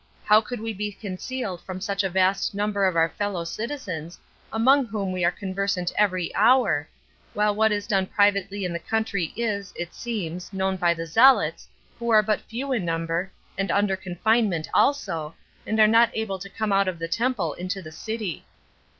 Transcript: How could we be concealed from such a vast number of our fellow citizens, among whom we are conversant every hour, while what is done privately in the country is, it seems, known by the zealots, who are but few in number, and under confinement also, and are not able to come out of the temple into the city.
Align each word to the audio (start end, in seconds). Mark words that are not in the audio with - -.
How 0.25 0.41
could 0.41 0.59
we 0.59 0.73
be 0.73 0.91
concealed 0.93 1.61
from 1.61 1.79
such 1.79 2.03
a 2.03 2.09
vast 2.09 2.55
number 2.55 2.85
of 2.85 2.95
our 2.95 3.07
fellow 3.09 3.43
citizens, 3.43 4.17
among 4.51 4.87
whom 4.87 5.11
we 5.11 5.23
are 5.23 5.29
conversant 5.29 5.91
every 5.95 6.33
hour, 6.33 6.89
while 7.35 7.53
what 7.53 7.71
is 7.71 7.85
done 7.85 8.07
privately 8.07 8.65
in 8.65 8.73
the 8.73 8.79
country 8.79 9.31
is, 9.35 9.71
it 9.77 9.93
seems, 9.93 10.51
known 10.51 10.75
by 10.75 10.95
the 10.95 11.05
zealots, 11.05 11.67
who 11.99 12.09
are 12.09 12.23
but 12.23 12.41
few 12.41 12.71
in 12.73 12.83
number, 12.83 13.31
and 13.59 13.69
under 13.69 13.95
confinement 13.95 14.67
also, 14.73 15.35
and 15.67 15.79
are 15.79 15.85
not 15.85 16.09
able 16.15 16.39
to 16.39 16.49
come 16.49 16.71
out 16.73 16.87
of 16.87 16.97
the 16.97 17.07
temple 17.07 17.53
into 17.53 17.79
the 17.79 17.91
city. 17.91 18.43